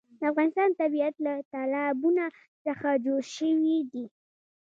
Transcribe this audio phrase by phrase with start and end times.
[0.19, 2.25] د افغانستان طبیعت له تالابونه
[2.65, 4.05] څخه جوړ شوی دی.